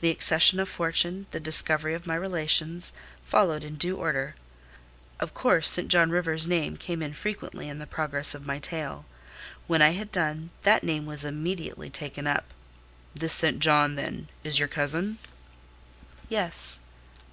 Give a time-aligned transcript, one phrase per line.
[0.00, 2.92] The accession of fortune, the discovery of my relations,
[3.24, 4.36] followed in due order.
[5.18, 5.88] Of course, St.
[5.88, 9.04] John Rivers' name came in frequently in the progress of my tale.
[9.66, 12.54] When I had done, that name was immediately taken up.
[13.16, 13.58] "This St.
[13.58, 15.18] John, then, is your cousin?"
[16.28, 16.78] "Yes."